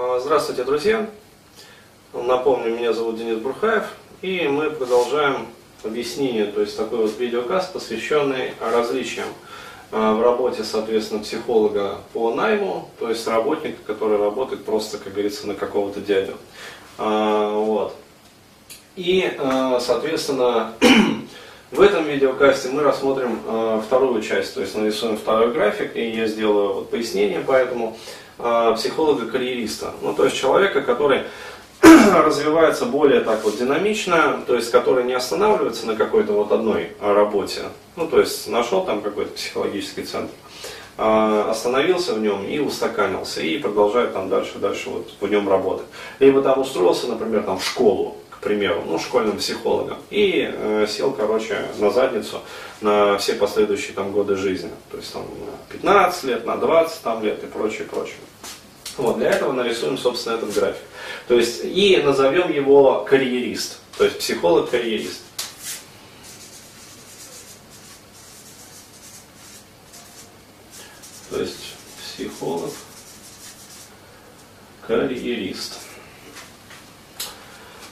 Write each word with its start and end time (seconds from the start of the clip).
А, 0.00 0.20
здравствуйте, 0.20 0.62
друзья! 0.62 1.10
Напомню, 2.12 2.72
меня 2.72 2.92
зовут 2.92 3.18
Денис 3.18 3.38
Бурхаев, 3.38 3.82
и 4.22 4.46
мы 4.46 4.70
продолжаем 4.70 5.48
объяснение, 5.82 6.44
то 6.46 6.60
есть 6.60 6.76
такой 6.76 7.00
вот 7.00 7.18
видеокаст, 7.18 7.72
посвященный 7.72 8.52
различиям 8.60 9.26
а, 9.90 10.14
в 10.14 10.22
работе, 10.22 10.62
соответственно, 10.62 11.24
психолога 11.24 11.96
по 12.12 12.32
найму, 12.32 12.88
то 13.00 13.08
есть 13.08 13.26
работника, 13.26 13.78
который 13.88 14.18
работает 14.18 14.64
просто, 14.64 14.98
как 14.98 15.14
говорится, 15.14 15.48
на 15.48 15.54
какого-то 15.54 16.00
дядю. 16.00 16.36
А, 16.96 17.50
вот. 17.58 17.96
И, 18.94 19.28
соответственно, 19.80 20.74
в 21.72 21.80
этом 21.80 22.04
видеокасте 22.04 22.68
мы 22.68 22.84
рассмотрим 22.84 23.40
вторую 23.84 24.22
часть, 24.22 24.54
то 24.54 24.60
есть 24.60 24.76
нарисуем 24.76 25.16
второй 25.16 25.52
график, 25.52 25.96
и 25.96 26.08
я 26.10 26.28
сделаю 26.28 26.74
вот 26.74 26.90
пояснение 26.90 27.40
по 27.40 27.50
этому. 27.50 27.96
Э, 28.38 28.72
психолога-карьериста. 28.76 29.92
Ну, 30.00 30.14
то 30.14 30.24
есть 30.24 30.36
человека, 30.36 30.82
который 30.82 31.22
развивается 31.82 32.84
более 32.84 33.20
так 33.20 33.42
вот 33.42 33.58
динамично, 33.58 34.40
то 34.46 34.54
есть 34.54 34.70
который 34.70 35.04
не 35.04 35.14
останавливается 35.14 35.86
на 35.88 35.96
какой-то 35.96 36.32
вот 36.34 36.52
одной 36.52 36.92
работе. 37.00 37.62
Ну, 37.96 38.06
то 38.06 38.20
есть 38.20 38.46
нашел 38.48 38.84
там 38.84 39.00
какой-то 39.00 39.32
психологический 39.32 40.04
центр, 40.04 40.32
э, 40.98 41.44
остановился 41.48 42.14
в 42.14 42.20
нем 42.20 42.46
и 42.46 42.60
устаканился, 42.60 43.40
и 43.40 43.58
продолжает 43.58 44.12
там 44.12 44.28
дальше, 44.28 44.58
дальше 44.58 44.90
вот 44.90 45.10
в 45.20 45.28
нем 45.28 45.48
работать. 45.48 45.86
Либо 46.20 46.40
там 46.40 46.60
устроился, 46.60 47.08
например, 47.08 47.42
там 47.42 47.58
в 47.58 47.64
школу, 47.64 48.18
к 48.30 48.38
примеру, 48.38 48.84
ну, 48.86 49.00
школьным 49.00 49.38
психологом, 49.38 49.98
и 50.10 50.48
э, 50.48 50.86
сел, 50.88 51.10
короче, 51.10 51.66
на 51.78 51.90
задницу 51.90 52.40
на 52.80 53.18
все 53.18 53.34
последующие 53.34 53.94
там 53.94 54.12
годы 54.12 54.36
жизни. 54.36 54.70
То 54.90 54.98
есть 54.98 55.12
там 55.12 55.22
на 55.22 55.72
15 55.72 56.24
лет, 56.24 56.46
на 56.46 56.56
20 56.56 57.02
там, 57.02 57.22
лет 57.24 57.42
и 57.42 57.46
прочее, 57.46 57.86
прочее. 57.90 58.16
Вот, 58.98 59.18
для 59.18 59.30
этого 59.30 59.52
нарисуем, 59.52 59.96
собственно, 59.96 60.34
этот 60.34 60.52
график. 60.52 60.82
То 61.28 61.34
есть, 61.34 61.60
и 61.64 61.96
назовем 62.04 62.52
его 62.52 63.04
карьерист, 63.04 63.78
то 63.96 64.04
есть 64.04 64.18
психолог-карьерист. 64.18 65.22
То 71.30 71.40
есть 71.40 71.74
психолог, 72.02 72.72
карьерист. 74.86 75.78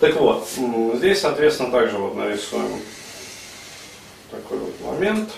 Так 0.01 0.17
вот, 0.17 0.49
здесь, 0.97 1.21
соответственно, 1.21 1.71
также 1.71 1.99
вот 1.99 2.17
нарисуем 2.17 2.83
такой 4.33 4.59
вот 4.59 4.81
момент, 4.81 5.31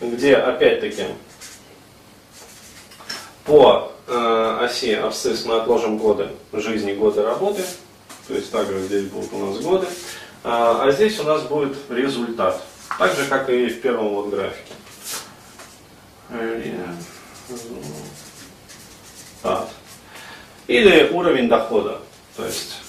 где, 0.00 0.36
опять-таки, 0.36 1.08
по 3.44 3.92
э, 4.06 4.58
оси 4.62 4.92
абсцисс 4.92 5.44
мы 5.44 5.56
отложим 5.56 5.98
годы 5.98 6.28
жизни, 6.52 6.94
годы 6.94 7.22
работы, 7.22 7.62
то 8.28 8.34
есть 8.34 8.50
также 8.50 8.80
здесь 8.82 9.06
будут 9.06 9.32
у 9.32 9.46
нас 9.46 9.58
годы, 9.58 9.86
а, 10.42 10.82
а 10.84 10.92
здесь 10.92 11.18
у 11.20 11.24
нас 11.24 11.42
будет 11.42 11.76
результат, 11.88 12.62
так 12.98 13.14
же, 13.14 13.26
как 13.26 13.50
и 13.50 13.66
в 13.68 13.80
первом 13.80 14.08
вот 14.10 14.30
графике. 14.30 14.72
Результат 16.30 16.94
или 20.66 21.10
уровень 21.10 21.48
дохода. 21.48 22.00
То 22.36 22.44
есть 22.44 22.80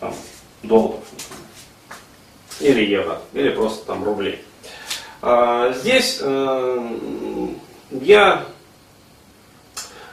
там, 0.00 0.14
долларов 0.62 1.04
или 2.60 2.84
евро, 2.84 3.20
или 3.32 3.50
просто 3.50 3.86
там 3.86 4.04
рублей. 4.04 4.44
А, 5.22 5.72
здесь 5.72 6.18
э, 6.22 6.88
я 7.90 8.44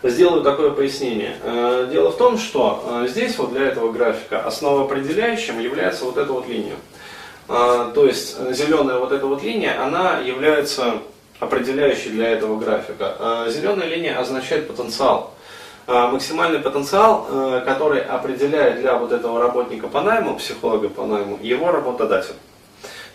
сделаю 0.04 0.44
такое 0.44 0.72
пояснение. 0.72 1.38
Э, 1.44 1.88
дело 1.92 2.12
в 2.12 2.18
том, 2.18 2.38
что 2.38 2.84
э, 3.04 3.08
здесь 3.08 3.38
вот 3.38 3.54
для 3.54 3.68
этого 3.68 3.92
графика 3.92 4.42
основоопределяющим 4.46 5.60
является 5.60 6.06
вот 6.06 6.18
эта 6.18 6.32
вот 6.32 6.48
линия. 6.48 6.76
Э, 7.48 7.92
то 7.94 8.06
есть 8.06 8.38
зеленая 8.54 8.98
вот 8.98 9.12
эта 9.12 9.26
вот 9.26 9.44
линия, 9.44 9.82
она 9.84 10.20
является 10.20 10.96
определяющий 11.40 12.10
для 12.10 12.30
этого 12.30 12.58
графика. 12.58 13.16
А, 13.20 13.50
зеленая 13.50 13.88
линия 13.88 14.18
означает 14.18 14.68
потенциал. 14.68 15.34
А, 15.88 16.08
максимальный 16.08 16.60
потенциал, 16.60 17.28
который 17.66 18.02
определяет 18.02 18.80
для 18.80 18.96
вот 18.96 19.12
этого 19.12 19.42
работника 19.42 19.88
по 19.88 20.02
найму, 20.02 20.38
психолога 20.38 20.88
по 20.88 21.06
найму, 21.06 21.38
его 21.42 21.72
работодатель. 21.72 22.36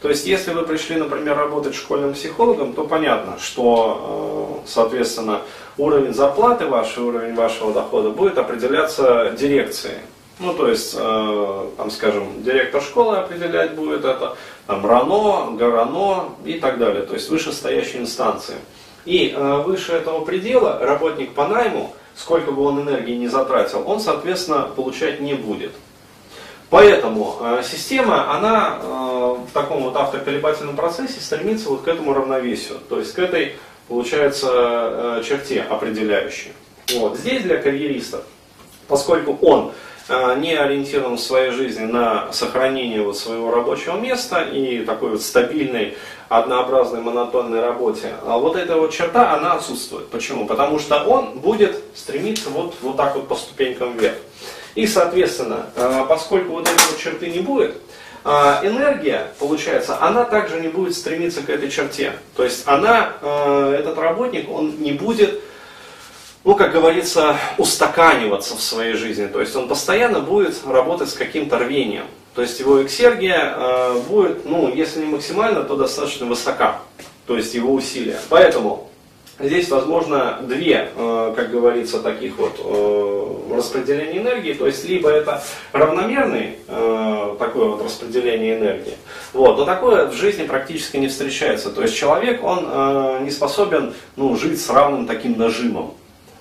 То 0.00 0.09
есть, 0.10 0.26
если 0.26 0.53
вы 0.53 0.62
пришли, 0.62 0.97
например, 0.97 1.36
работать 1.36 1.75
школьным 1.75 2.14
психологом, 2.14 2.72
то 2.72 2.84
понятно, 2.84 3.36
что, 3.41 4.60
э, 4.64 4.69
соответственно, 4.69 5.42
уровень 5.76 6.14
зарплаты 6.14 6.66
ваш, 6.66 6.97
уровень 6.98 7.34
вашего 7.34 7.72
дохода 7.72 8.10
будет 8.10 8.38
определяться 8.38 9.34
дирекцией. 9.36 9.98
Ну, 10.38 10.54
то 10.54 10.69
есть, 10.69 10.94
э, 10.97 11.69
там, 11.76 11.91
скажем, 11.91 12.44
директор 12.44 12.81
школы 12.81 13.16
определять 13.16 13.75
будет 13.75 14.04
это, 14.04 14.36
там, 14.69 14.86
РАНО, 14.86 15.56
ГРАНО 15.56 16.34
и 16.44 16.54
так 16.60 16.78
далее, 16.78 17.03
то 17.03 17.15
есть 17.15 17.28
вышестоящие 17.28 18.03
инстанции. 18.03 18.54
И 19.04 19.34
э, 19.34 19.62
выше 19.62 19.92
этого 19.94 20.25
предела 20.25 20.78
работник 20.80 21.34
по 21.34 21.48
найму, 21.48 21.92
сколько 22.15 22.53
бы 22.53 22.62
он 22.62 22.82
энергии 22.82 23.16
не 23.16 23.26
затратил, 23.26 23.82
он, 23.84 23.98
соответственно, 23.98 24.69
получать 24.76 25.20
не 25.20 25.34
будет. 25.34 25.72
Поэтому 26.70 27.38
э, 27.40 27.62
система, 27.64 28.34
она 28.36 28.78
э, 28.80 28.86
в 29.48 29.52
таком 29.52 29.82
вот 29.82 29.96
автоколебательном 29.96 30.76
процессе 30.76 31.20
стремится 31.20 31.70
вот 31.70 31.82
к 31.82 31.88
этому 31.88 32.12
равновесию, 32.12 32.78
то 32.88 32.98
есть 32.98 33.14
к 33.14 33.18
этой, 33.18 33.56
получается, 33.88 34.48
э, 34.52 35.22
черте 35.26 35.62
определяющей. 35.62 36.52
Вот. 36.94 37.16
Здесь 37.16 37.42
для 37.42 37.56
карьеристов, 37.56 38.22
поскольку 38.86 39.38
он 39.40 39.72
Э, 40.10 40.34
не 40.38 40.54
ориентирован 40.54 41.18
в 41.18 41.20
своей 41.20 41.50
жизни 41.50 41.84
на 41.84 42.32
сохранение 42.32 43.02
вот 43.02 43.18
своего 43.18 43.50
рабочего 43.50 43.98
места 43.98 44.40
и 44.40 44.82
такой 44.82 45.10
вот 45.10 45.22
стабильной, 45.22 45.98
однообразной, 46.30 47.02
монотонной 47.02 47.60
работе, 47.60 48.14
а 48.24 48.38
вот 48.38 48.56
эта 48.56 48.76
вот 48.76 48.90
черта, 48.90 49.34
она 49.34 49.52
отсутствует. 49.52 50.08
Почему? 50.08 50.46
Потому 50.46 50.78
что 50.78 51.04
он 51.04 51.38
будет 51.40 51.82
стремиться 51.94 52.48
вот, 52.48 52.74
вот 52.80 52.96
так 52.96 53.16
вот 53.16 53.28
по 53.28 53.34
ступенькам 53.34 53.98
вверх. 53.98 54.16
И, 54.78 54.87
соответственно, 54.87 55.66
э, 55.75 56.05
поскольку 56.09 56.53
вот 56.53 56.69
этой 56.69 56.87
вот 56.91 56.99
черты 56.99 57.31
не 57.31 57.41
будет, 57.41 57.75
э, 58.25 58.28
энергия, 58.62 59.33
получается, 59.41 60.00
она 60.00 60.22
также 60.25 60.61
не 60.61 60.69
будет 60.69 60.94
стремиться 60.94 61.43
к 61.43 61.50
этой 61.50 61.69
черте. 61.69 62.12
То 62.37 62.44
есть 62.44 62.62
она, 62.66 63.15
этот 63.75 63.99
работник, 63.99 64.49
он 64.49 64.77
не 64.78 64.93
будет 64.93 65.41
ну, 66.44 66.55
как 66.55 66.72
говорится, 66.72 67.37
устаканиваться 67.59 68.55
в 68.55 68.62
своей 68.62 68.94
жизни. 68.94 69.27
То 69.27 69.41
есть 69.41 69.55
он 69.56 69.69
постоянно 69.69 70.21
будет 70.21 70.55
работать 70.65 71.10
с 71.10 71.15
каким-то 71.15 71.59
рвением. 71.59 72.06
То 72.34 72.43
есть 72.43 72.60
его 72.60 72.81
эксергия 72.84 73.55
э, 73.56 74.00
будет, 74.09 74.47
ну, 74.47 74.72
если 74.72 75.00
не 75.00 75.06
максимально, 75.06 75.65
то 75.65 75.77
достаточно 75.77 76.25
высока. 76.27 76.81
То 77.27 77.37
есть 77.37 77.53
его 77.53 77.75
усилия. 77.75 78.21
Поэтому 78.28 78.88
здесь 79.41 79.69
возможно 79.69 80.38
две, 80.43 80.91
э, 80.94 81.32
как 81.37 81.50
говорится, 81.50 82.00
таких 82.00 82.37
вот 82.38 82.59
э, 82.59 83.54
распределения 83.54 84.19
энергии. 84.19 84.53
То 84.53 84.66
есть 84.66 84.84
либо 84.84 85.09
это 85.10 85.43
равномерный 85.72 86.59
э, 86.66 87.37
такое 87.38 87.69
вот 87.69 87.84
распределение 87.84 88.59
энергии. 88.59 88.94
Вот, 89.32 89.59
но 89.59 89.65
такое 89.65 90.06
в 90.06 90.15
жизни 90.15 90.44
практически 90.44 90.97
не 90.97 91.09
встречается. 91.09 91.71
То 91.71 91.82
есть 91.82 91.97
человек, 91.97 92.43
он 92.43 93.25
не 93.25 93.31
способен 93.31 93.94
ну, 94.16 94.37
жить 94.37 94.60
с 94.60 94.69
равным 94.71 95.06
таким 95.06 95.38
нажимом. 95.38 95.94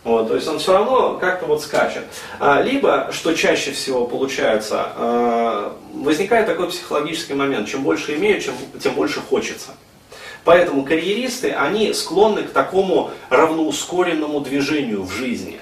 Вот, 0.03 0.29
то 0.29 0.35
есть 0.35 0.47
он 0.47 0.59
все 0.59 0.71
равно 0.71 1.17
как-то 1.19 1.47
вот 1.47 1.61
скачет. 1.61 2.03
А, 2.39 2.61
либо, 2.61 3.09
что 3.11 3.33
чаще 3.33 3.71
всего 3.71 4.05
получается, 4.05 5.73
возникает 5.93 6.45
такой 6.45 6.69
психологический 6.69 7.33
момент, 7.33 7.67
чем 7.67 7.83
больше 7.83 8.15
имею, 8.15 8.39
чем, 8.39 8.53
тем 8.81 8.93
больше 8.93 9.19
хочется. 9.19 9.71
Поэтому 10.43 10.83
карьеристы, 10.83 11.51
они 11.51 11.93
склонны 11.93 12.43
к 12.43 12.51
такому 12.51 13.11
равноускоренному 13.29 14.39
движению 14.41 15.03
в 15.03 15.11
жизни. 15.11 15.59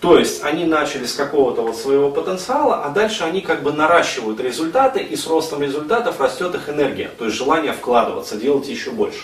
То 0.00 0.18
есть 0.18 0.44
они 0.44 0.66
начали 0.66 1.06
с 1.06 1.14
какого-то 1.14 1.62
вот 1.62 1.76
своего 1.76 2.10
потенциала, 2.10 2.84
а 2.84 2.90
дальше 2.90 3.24
они 3.24 3.40
как 3.40 3.62
бы 3.62 3.72
наращивают 3.72 4.38
результаты, 4.38 5.00
и 5.00 5.16
с 5.16 5.26
ростом 5.26 5.62
результатов 5.62 6.20
растет 6.20 6.54
их 6.54 6.68
энергия, 6.68 7.10
то 7.18 7.24
есть 7.24 7.38
желание 7.38 7.72
вкладываться, 7.72 8.36
делать 8.36 8.68
еще 8.68 8.90
больше. 8.90 9.22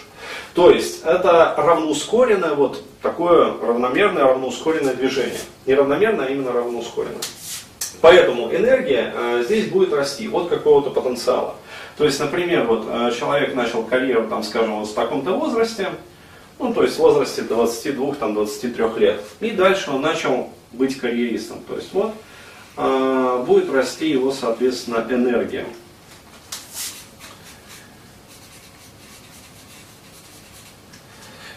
То 0.55 0.71
есть 0.71 1.03
это 1.05 1.55
равноускоренное, 1.59 2.55
вот 2.55 2.83
такое 3.03 3.53
равномерное, 3.61 4.25
равноускоренное 4.25 4.95
движение. 4.95 5.41
Не 5.67 5.75
равномерно, 5.75 6.25
а 6.25 6.29
именно 6.29 6.51
равноускоренное. 6.51 7.21
Поэтому 8.01 8.51
энергия 8.51 9.13
э, 9.15 9.43
здесь 9.45 9.69
будет 9.69 9.93
расти 9.93 10.29
от 10.29 10.49
какого-то 10.49 10.91
потенциала. 10.91 11.57
То 12.01 12.07
есть, 12.07 12.19
например, 12.19 12.65
вот 12.65 12.87
э, 12.89 13.13
человек 13.15 13.55
начал 13.55 13.83
карьеру, 13.83 14.27
там, 14.27 14.43
скажем, 14.43 14.77
вот 14.81 14.89
в 14.89 14.95
таком-то 14.95 15.33
возрасте, 15.33 15.91
ну, 16.59 16.73
то 16.73 16.83
есть 16.83 16.97
в 16.97 16.99
возрасте 16.99 17.43
22-23 17.43 18.99
лет. 18.99 19.21
И 19.41 19.51
дальше 19.51 19.91
он 19.91 20.01
начал 20.01 20.49
быть 20.73 20.97
карьеристом. 20.97 21.59
То 21.69 21.77
есть 21.77 21.93
вот 21.93 22.15
э, 22.79 23.45
будет 23.47 23.71
расти 23.71 24.09
его, 24.09 24.33
соответственно, 24.33 25.07
энергия. 25.11 25.67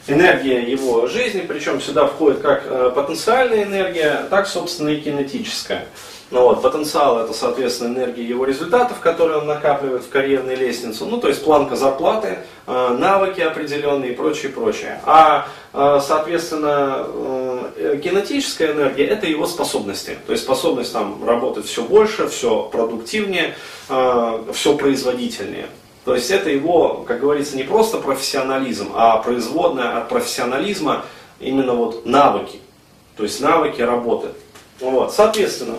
Энергия 0.08 0.62
его 0.62 1.08
жизни, 1.08 1.44
причем 1.48 1.80
сюда 1.82 2.08
входит 2.08 2.42
как 2.42 2.64
э, 2.66 2.92
потенциальная 2.94 3.64
энергия, 3.64 4.26
так, 4.30 4.48
собственно, 4.48 4.90
и 4.90 5.00
кинетическая. 5.00 5.86
Ну, 6.32 6.42
вот, 6.42 6.64
потенциал 6.64 7.20
это, 7.20 7.32
соответственно, 7.32 7.96
энергия 7.96 8.24
его 8.24 8.44
результатов, 8.46 9.00
которые 9.00 9.38
он 9.38 9.46
накапливает 9.46 10.04
в 10.04 10.10
карьерной 10.10 10.56
лестнице, 10.56 11.06
ну, 11.06 11.20
то 11.20 11.28
есть 11.28 11.44
планка 11.44 11.76
зарплаты, 11.76 12.40
э, 12.66 12.98
навыки 13.00 13.40
определенные 13.40 14.12
и 14.12 14.16
прочее, 14.16 14.52
прочее. 14.52 15.00
А, 15.06 15.48
э, 15.74 16.00
соответственно, 16.06 17.08
кинетическая 18.04 18.74
энергия 18.74 19.06
это 19.06 19.28
его 19.28 19.46
способности, 19.46 20.18
то 20.26 20.32
есть 20.32 20.44
способность 20.44 20.92
там 20.92 21.24
работать 21.26 21.66
все 21.66 21.84
больше, 21.84 22.28
все 22.28 22.64
продуктивнее, 22.72 23.56
все 23.88 24.78
производительнее. 24.78 25.68
То 26.06 26.16
есть 26.16 26.32
это 26.32 26.50
его, 26.50 27.06
как 27.08 27.22
говорится, 27.22 27.56
не 27.56 27.64
просто 27.64 27.98
профессионализм, 27.98 28.92
а 28.94 29.18
производная 29.18 29.98
от 29.98 30.10
профессионализма 30.10 31.06
именно 31.40 31.74
вот 31.74 32.06
навыки. 32.06 32.60
То 33.16 33.24
есть 33.24 33.40
навыки 33.42 33.82
работы. 33.82 34.30
Вот. 34.80 35.14
Соответственно, 35.14 35.76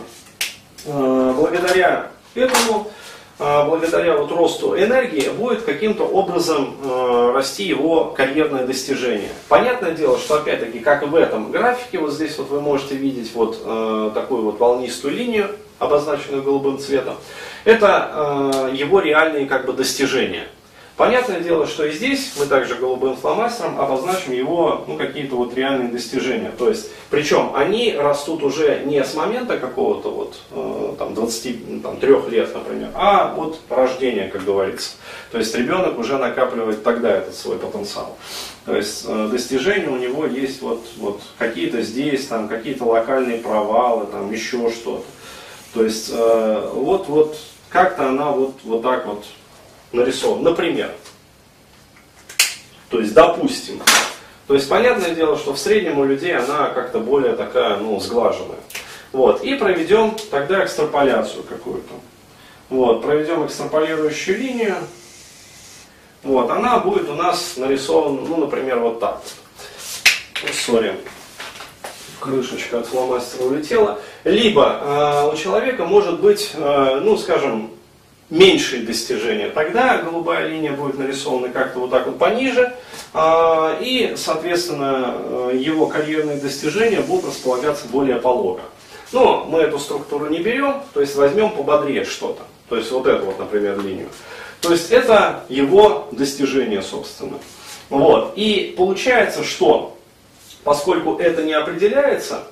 Э, 0.86 1.32
благодаря 1.34 2.10
этому, 2.34 2.90
э, 3.38 3.64
благодаря 3.64 4.18
вот 4.18 4.30
росту 4.32 4.76
энергии, 4.76 5.30
будет 5.30 5.62
каким-то 5.62 6.04
образом 6.04 6.76
э, 6.82 7.32
расти 7.34 7.64
его 7.64 8.06
карьерное 8.06 8.66
достижение. 8.66 9.30
Понятное 9.48 9.92
дело, 9.92 10.18
что 10.18 10.36
опять-таки, 10.36 10.80
как 10.80 11.02
и 11.02 11.06
в 11.06 11.14
этом 11.14 11.50
графике, 11.50 11.98
вот 11.98 12.12
здесь 12.12 12.36
вот 12.36 12.50
вы 12.50 12.60
можете 12.60 12.96
видеть 12.96 13.32
вот 13.34 14.12
такую 14.12 14.42
вот 14.42 14.60
волнистую 14.60 15.14
линию, 15.14 15.50
обозначенную 15.84 16.42
голубым 16.42 16.78
цветом, 16.78 17.16
это 17.64 18.70
его 18.72 19.00
реальные 19.00 19.46
как 19.46 19.66
бы 19.66 19.72
достижения. 19.72 20.48
Понятное 20.96 21.40
дело, 21.40 21.66
что 21.66 21.84
и 21.84 21.90
здесь 21.90 22.34
мы 22.38 22.46
также 22.46 22.76
голубым 22.76 23.16
фломастером 23.16 23.80
обозначим 23.80 24.32
его 24.32 24.84
ну, 24.86 24.96
какие-то 24.96 25.34
вот 25.34 25.52
реальные 25.54 25.88
достижения. 25.88 26.52
То 26.56 26.68
есть, 26.68 26.88
причем 27.10 27.50
они 27.56 27.96
растут 27.98 28.44
уже 28.44 28.82
не 28.84 29.02
с 29.02 29.14
момента 29.14 29.58
какого-то 29.58 30.10
вот 30.10 30.36
э, 30.52 30.94
там 30.96 31.14
23 31.14 32.08
лет, 32.30 32.54
например, 32.54 32.90
а 32.94 33.34
от 33.36 33.58
рождения, 33.70 34.28
как 34.28 34.44
говорится. 34.44 34.92
То 35.32 35.38
есть 35.38 35.52
ребенок 35.56 35.98
уже 35.98 36.16
накапливает 36.16 36.84
тогда 36.84 37.10
этот 37.10 37.34
свой 37.34 37.58
потенциал. 37.58 38.16
То 38.64 38.76
есть 38.76 39.04
э, 39.08 39.28
достижения 39.32 39.88
у 39.88 39.96
него 39.96 40.26
есть 40.26 40.62
вот, 40.62 40.86
вот 40.98 41.20
какие-то 41.38 41.82
здесь, 41.82 42.26
там 42.26 42.46
какие-то 42.46 42.84
локальные 42.84 43.38
провалы, 43.38 44.06
там 44.06 44.30
еще 44.30 44.70
что-то. 44.70 45.04
То 45.74 45.84
есть 45.84 46.10
э, 46.12 46.70
вот, 46.72 47.08
вот 47.08 47.36
как-то 47.68 48.08
она 48.08 48.30
вот, 48.30 48.54
вот 48.62 48.82
так 48.82 49.06
вот 49.06 49.24
нарисован. 49.92 50.42
Например, 50.42 50.92
то 52.88 53.00
есть, 53.00 53.12
допустим, 53.12 53.80
то 54.46 54.54
есть, 54.54 54.68
понятное 54.68 55.14
дело, 55.14 55.38
что 55.38 55.54
в 55.54 55.58
среднем 55.58 55.98
у 55.98 56.04
людей 56.04 56.36
она 56.36 56.68
как-то 56.68 57.00
более 57.00 57.34
такая, 57.34 57.78
ну, 57.78 57.98
сглаженная. 57.98 58.58
Вот, 59.12 59.42
и 59.42 59.54
проведем 59.54 60.14
тогда 60.30 60.64
экстраполяцию 60.64 61.44
какую-то. 61.44 61.94
Вот, 62.68 63.02
проведем 63.02 63.46
экстраполирующую 63.46 64.38
линию. 64.38 64.76
Вот, 66.22 66.50
она 66.50 66.78
будет 66.78 67.08
у 67.08 67.14
нас 67.14 67.56
нарисована, 67.56 68.20
ну, 68.20 68.36
например, 68.36 68.80
вот 68.80 69.00
так. 69.00 69.22
Сори, 70.52 70.94
крышечка 72.20 72.80
от 72.80 72.86
фломастера 72.86 73.44
улетела. 73.44 73.98
Либо 74.24 74.80
э, 74.80 75.30
у 75.32 75.36
человека 75.36 75.84
может 75.84 76.20
быть, 76.20 76.52
э, 76.54 77.00
ну, 77.02 77.16
скажем, 77.18 77.70
меньшие 78.30 78.82
достижения, 78.82 79.50
тогда 79.50 79.98
голубая 79.98 80.48
линия 80.48 80.72
будет 80.72 80.98
нарисована 80.98 81.50
как-то 81.50 81.80
вот 81.80 81.90
так 81.90 82.06
вот 82.06 82.18
пониже, 82.18 82.74
а, 83.12 83.78
и, 83.80 84.14
соответственно, 84.16 85.14
э, 85.14 85.58
его 85.60 85.86
карьерные 85.86 86.38
достижения 86.38 87.00
будут 87.00 87.26
располагаться 87.26 87.86
более 87.88 88.16
полого. 88.16 88.60
Но 89.12 89.44
мы 89.44 89.60
эту 89.60 89.78
структуру 89.78 90.26
не 90.26 90.38
берем, 90.38 90.82
то 90.94 91.00
есть 91.00 91.14
возьмем 91.14 91.50
пободрее 91.50 92.04
что-то. 92.04 92.42
То 92.68 92.76
есть 92.76 92.90
вот 92.90 93.06
эту 93.06 93.26
вот, 93.26 93.38
например, 93.38 93.78
линию. 93.80 94.08
То 94.60 94.72
есть 94.72 94.90
это 94.90 95.44
его 95.50 96.08
достижение, 96.10 96.82
собственно. 96.82 97.38
Вот. 97.90 98.32
И 98.36 98.74
получается, 98.76 99.44
что 99.44 99.96
поскольку 100.64 101.18
это 101.18 101.42
не 101.42 101.52
определяется, 101.52 102.44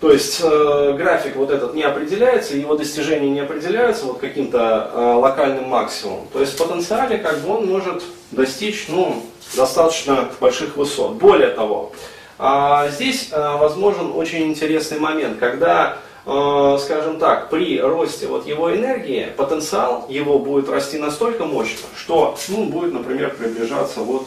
то 0.00 0.10
есть 0.10 0.40
э, 0.42 0.94
график 0.96 1.36
вот 1.36 1.50
этот 1.50 1.74
не 1.74 1.82
определяется, 1.82 2.56
его 2.56 2.74
достижения 2.74 3.28
не 3.28 3.40
определяются 3.40 4.06
вот 4.06 4.18
каким-то 4.18 4.90
э, 4.92 5.12
локальным 5.14 5.68
максимумом. 5.68 6.26
То 6.32 6.40
есть 6.40 6.54
в 6.54 6.56
потенциале 6.56 7.18
как 7.18 7.40
бы 7.40 7.50
он 7.50 7.66
может 7.66 8.02
достичь 8.30 8.86
ну, 8.88 9.22
достаточно 9.54 10.30
больших 10.40 10.76
высот. 10.76 11.16
Более 11.16 11.50
того, 11.50 11.92
э, 12.38 12.88
здесь 12.92 13.28
э, 13.30 13.56
возможен 13.58 14.12
очень 14.14 14.44
интересный 14.44 14.98
момент, 14.98 15.38
когда, 15.38 15.98
э, 16.24 16.78
скажем 16.80 17.18
так, 17.18 17.50
при 17.50 17.78
росте 17.78 18.26
вот 18.26 18.46
его 18.46 18.74
энергии 18.74 19.28
потенциал 19.36 20.06
его 20.08 20.38
будет 20.38 20.70
расти 20.70 20.96
настолько 20.96 21.44
мощно, 21.44 21.86
что 21.94 22.38
ну, 22.48 22.64
будет, 22.64 22.94
например, 22.94 23.34
приближаться 23.34 24.00
вот 24.00 24.26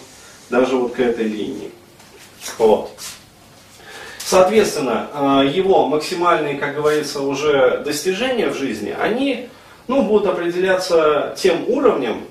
даже 0.51 0.75
вот 0.75 0.93
к 0.93 0.99
этой 0.99 1.25
линии. 1.25 1.71
Вот. 2.59 2.91
Соответственно, 4.25 5.07
э, 5.13 5.51
его 5.53 5.85
максимальные, 5.87 6.55
как 6.55 6.75
говорится, 6.75 7.21
уже 7.21 7.81
достижения 7.85 8.47
в 8.47 8.55
жизни, 8.55 8.95
они 8.97 9.49
ну, 9.87 10.03
будут 10.03 10.27
определяться 10.27 11.35
тем 11.37 11.67
уровнем, 11.67 12.21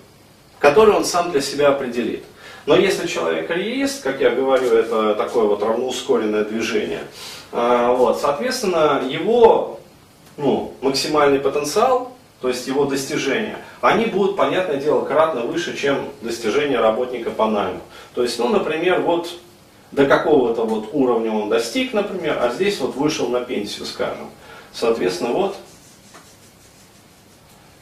который 0.58 0.94
он 0.94 1.04
сам 1.04 1.30
для 1.30 1.42
себя 1.42 1.68
определит. 1.68 2.24
Но 2.64 2.76
если 2.76 3.06
человек 3.06 3.48
карьерист, 3.48 4.02
как 4.02 4.20
я 4.20 4.30
говорю, 4.30 4.72
это 4.72 5.14
такое 5.14 5.44
вот 5.44 5.62
равноускоренное 5.62 6.44
движение, 6.44 7.02
э, 7.52 7.94
вот, 7.96 8.20
соответственно, 8.20 9.02
его 9.06 9.80
ну, 10.38 10.72
максимальный 10.80 11.40
потенциал, 11.40 12.16
то 12.40 12.48
есть 12.48 12.66
его 12.66 12.86
достижения, 12.86 13.58
они 13.82 14.06
будут, 14.06 14.36
понятное 14.36 14.76
дело, 14.76 15.04
кратно 15.04 15.42
выше, 15.42 15.76
чем 15.76 16.08
достижения 16.22 16.80
работника 16.80 17.30
по 17.30 17.46
найму. 17.46 17.80
То 18.14 18.22
есть, 18.22 18.38
ну, 18.38 18.48
например, 18.48 19.02
вот 19.02 19.28
до 19.92 20.06
какого-то 20.06 20.64
вот 20.64 20.88
уровня 20.92 21.30
он 21.30 21.48
достиг, 21.48 21.92
например, 21.92 22.38
а 22.40 22.50
здесь 22.50 22.80
вот 22.80 22.96
вышел 22.96 23.28
на 23.28 23.40
пенсию, 23.40 23.86
скажем. 23.86 24.30
Соответственно, 24.72 25.32
вот 25.32 25.56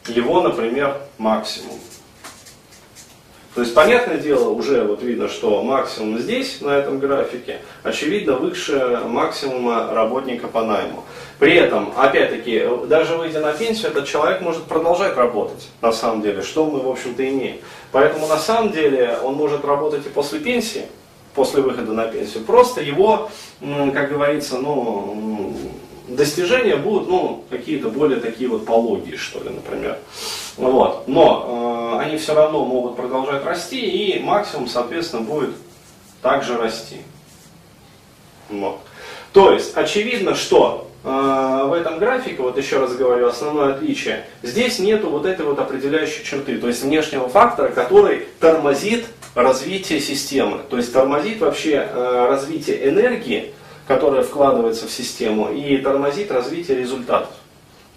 его, 0.07 0.41
например, 0.41 0.97
максимум. 1.17 1.79
То 3.53 3.61
есть, 3.61 3.73
понятное 3.73 4.17
дело, 4.17 4.49
уже 4.49 4.83
вот 4.83 5.03
видно, 5.03 5.27
что 5.27 5.61
максимум 5.61 6.19
здесь, 6.19 6.61
на 6.61 6.69
этом 6.69 6.99
графике, 6.99 7.59
очевидно, 7.83 8.37
выше 8.37 9.01
максимума 9.05 9.93
работника 9.93 10.47
по 10.47 10.63
найму. 10.63 11.03
При 11.37 11.55
этом, 11.55 11.93
опять-таки, 11.97 12.65
даже 12.87 13.17
выйдя 13.17 13.41
на 13.41 13.51
пенсию, 13.51 13.91
этот 13.91 14.07
человек 14.07 14.39
может 14.39 14.63
продолжать 14.63 15.17
работать, 15.17 15.67
на 15.81 15.91
самом 15.91 16.21
деле, 16.21 16.43
что 16.43 16.65
мы, 16.65 16.79
в 16.79 16.89
общем-то, 16.89 17.27
имеем. 17.27 17.57
Поэтому, 17.91 18.27
на 18.27 18.37
самом 18.37 18.71
деле, 18.71 19.17
он 19.21 19.33
может 19.33 19.65
работать 19.65 20.05
и 20.05 20.09
после 20.09 20.39
пенсии, 20.39 20.85
после 21.33 21.61
выхода 21.61 21.93
на 21.93 22.07
пенсию. 22.07 22.43
Просто 22.43 22.81
его, 22.81 23.29
как 23.59 24.09
говорится, 24.09 24.57
ну, 24.57 25.55
достижения 26.07 26.75
будут, 26.75 27.09
ну, 27.09 27.43
какие-то 27.49 27.89
более 27.89 28.19
такие 28.19 28.49
вот 28.49 28.65
пологие, 28.65 29.17
что 29.17 29.41
ли, 29.43 29.49
например. 29.49 29.97
Вот. 30.57 31.07
Но 31.07 31.97
э, 31.99 32.03
они 32.03 32.17
все 32.17 32.33
равно 32.33 32.65
могут 32.65 32.95
продолжать 32.95 33.45
расти, 33.45 33.79
и 33.79 34.19
максимум, 34.19 34.67
соответственно, 34.67 35.23
будет 35.23 35.55
также 36.21 36.57
расти. 36.57 36.97
Вот. 38.49 38.79
То 39.33 39.53
есть, 39.53 39.75
очевидно, 39.77 40.35
что 40.35 40.90
в 41.03 41.73
этом 41.75 41.97
графике, 41.97 42.41
вот 42.41 42.57
еще 42.57 42.79
раз 42.79 42.95
говорю, 42.95 43.27
основное 43.27 43.73
отличие, 43.73 44.25
здесь 44.43 44.77
нету 44.77 45.09
вот 45.09 45.25
этой 45.25 45.45
вот 45.45 45.57
определяющей 45.57 46.23
черты, 46.23 46.57
то 46.57 46.67
есть 46.67 46.83
внешнего 46.83 47.27
фактора, 47.27 47.69
который 47.69 48.27
тормозит 48.39 49.05
развитие 49.33 49.99
системы, 49.99 50.59
то 50.69 50.77
есть 50.77 50.93
тормозит 50.93 51.39
вообще 51.39 51.87
э, 51.89 52.25
развитие 52.29 52.87
энергии, 52.89 53.53
которая 53.87 54.23
вкладывается 54.23 54.87
в 54.87 54.91
систему, 54.91 55.51
и 55.51 55.77
тормозит 55.77 56.31
развитие 56.31 56.77
результатов, 56.77 57.31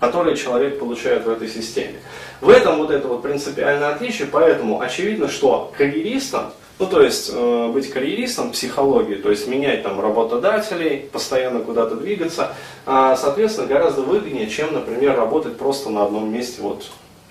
которые 0.01 0.37
человек 0.37 0.79
получает 0.79 1.25
в 1.25 1.31
этой 1.31 1.49
системе. 1.49 1.97
В 2.41 2.49
этом 2.49 2.79
вот 2.79 2.91
это 2.91 3.07
вот 3.09 3.23
принципиальное 3.23 3.91
отличие, 3.91 4.29
поэтому 4.29 4.81
очевидно, 4.81 5.29
что 5.29 5.73
карьеристам, 5.77 6.53
ну 6.79 6.87
то 6.87 7.03
есть 7.03 7.31
э, 7.33 7.71
быть 7.73 7.91
карьеристом 7.91 8.49
в 8.49 8.53
психологии, 8.53 9.15
то 9.15 9.31
есть 9.31 9.47
менять 9.47 9.83
там 9.83 10.01
работодателей, 10.01 11.09
постоянно 11.13 11.61
куда-то 11.61 11.95
двигаться, 11.97 12.55
э, 12.87 13.17
соответственно 13.19 13.67
гораздо 13.67 14.03
выгоднее, 14.03 14.49
чем, 14.49 14.75
например, 14.75 15.17
работать 15.17 15.57
просто 15.57 15.91
на 15.91 16.05
одном 16.05 16.33
месте, 16.33 16.63
вот 16.63 16.85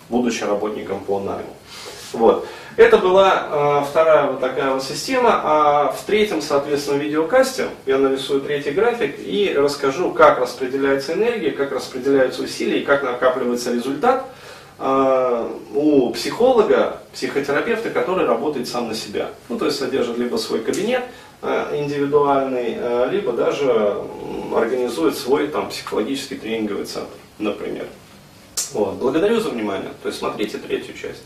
будучи 0.10 0.44
работником 0.44 1.02
по 1.02 1.20
найму. 1.20 1.56
Вот. 2.14 2.48
Это 2.76 2.98
была 2.98 3.48
э, 3.52 3.86
вторая 3.90 4.32
вот 4.32 4.40
такая 4.40 4.74
вот 4.74 4.84
система, 4.84 5.42
а 5.44 5.92
в 5.92 6.04
третьем, 6.06 6.42
соответственно, 6.42 6.98
видеокасте 6.98 7.68
я 7.86 7.98
нарисую 7.98 8.42
третий 8.42 8.72
график 8.72 9.16
и 9.20 9.54
расскажу, 9.56 10.12
как 10.12 10.40
распределяется 10.40 11.14
энергия, 11.14 11.52
как 11.52 11.72
распределяются 11.72 12.42
усилия 12.42 12.80
и 12.80 12.86
как 12.86 13.04
накапливается 13.04 13.74
результат 13.74 14.26
у 14.80 16.10
психолога, 16.12 17.02
психотерапевта, 17.14 17.90
который 17.90 18.26
работает 18.26 18.68
сам 18.68 18.88
на 18.88 18.96
себя. 18.96 19.30
Ну, 19.50 19.58
то 19.58 19.66
есть 19.66 19.78
содержит 19.78 20.18
либо 20.18 20.38
свой 20.38 20.62
кабинет 20.62 21.04
э, 21.42 21.80
индивидуальный, 21.80 22.76
э, 22.78 23.10
либо 23.12 23.34
даже 23.34 23.98
организует 24.56 25.18
свой 25.18 25.48
там, 25.48 25.70
психологический 25.70 26.36
тренинговый 26.36 26.86
центр, 26.86 27.14
например. 27.40 27.88
Вот. 28.74 28.96
Благодарю 28.96 29.40
за 29.40 29.50
внимание. 29.50 29.92
То 30.02 30.08
есть 30.08 30.20
смотрите 30.20 30.58
третью 30.58 30.96
часть. 30.96 31.24